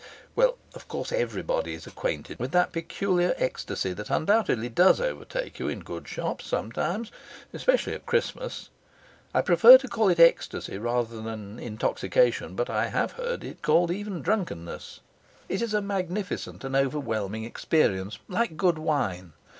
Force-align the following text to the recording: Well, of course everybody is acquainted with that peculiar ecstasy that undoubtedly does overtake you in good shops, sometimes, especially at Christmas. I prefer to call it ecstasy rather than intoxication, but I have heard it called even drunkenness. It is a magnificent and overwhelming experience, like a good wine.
Well, 0.35 0.57
of 0.73 0.87
course 0.87 1.11
everybody 1.11 1.75
is 1.75 1.85
acquainted 1.85 2.39
with 2.39 2.49
that 2.53 2.71
peculiar 2.71 3.35
ecstasy 3.37 3.93
that 3.93 4.09
undoubtedly 4.09 4.67
does 4.67 4.99
overtake 4.99 5.59
you 5.59 5.67
in 5.67 5.81
good 5.81 6.07
shops, 6.07 6.47
sometimes, 6.47 7.11
especially 7.53 7.93
at 7.93 8.07
Christmas. 8.07 8.71
I 9.31 9.41
prefer 9.43 9.77
to 9.77 9.87
call 9.87 10.09
it 10.09 10.19
ecstasy 10.19 10.79
rather 10.79 11.21
than 11.21 11.59
intoxication, 11.59 12.55
but 12.55 12.67
I 12.67 12.87
have 12.87 13.11
heard 13.11 13.43
it 13.43 13.61
called 13.61 13.91
even 13.91 14.23
drunkenness. 14.23 15.01
It 15.47 15.61
is 15.61 15.75
a 15.75 15.81
magnificent 15.81 16.63
and 16.63 16.75
overwhelming 16.75 17.43
experience, 17.43 18.17
like 18.27 18.49
a 18.49 18.53
good 18.55 18.79
wine. 18.79 19.33